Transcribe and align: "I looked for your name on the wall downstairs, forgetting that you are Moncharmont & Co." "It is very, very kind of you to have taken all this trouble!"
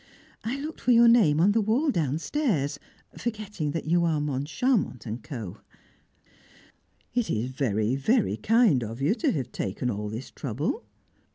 "I 0.43 0.59
looked 0.59 0.81
for 0.81 0.91
your 0.93 1.07
name 1.07 1.39
on 1.39 1.51
the 1.51 1.61
wall 1.61 1.91
downstairs, 1.91 2.79
forgetting 3.15 3.69
that 3.73 3.85
you 3.85 4.03
are 4.03 4.19
Moncharmont 4.19 5.05
& 5.23 5.23
Co." 5.23 5.57
"It 7.13 7.29
is 7.29 7.51
very, 7.51 7.95
very 7.95 8.35
kind 8.37 8.83
of 8.83 8.99
you 8.99 9.13
to 9.13 9.31
have 9.33 9.51
taken 9.51 9.91
all 9.91 10.09
this 10.09 10.31
trouble!" 10.31 10.85